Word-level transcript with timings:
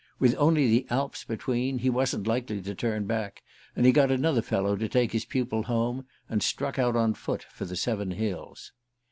With 0.17 0.33
only 0.39 0.67
the 0.67 0.87
Alps 0.89 1.23
between, 1.23 1.77
he 1.77 1.89
wasn't 1.91 2.25
likely 2.25 2.59
to 2.59 2.73
turn 2.73 3.05
back; 3.05 3.43
and 3.75 3.85
he 3.85 3.91
got 3.91 4.09
another 4.09 4.41
fellow 4.41 4.75
to 4.75 4.89
take 4.89 5.11
his 5.11 5.25
pupil 5.25 5.61
home, 5.61 6.07
and 6.27 6.41
struck 6.41 6.79
out 6.79 6.95
on 6.95 7.13
foot 7.13 7.43
for 7.43 7.65
the 7.65 7.75
seven 7.75 8.09
hills. 8.09 8.71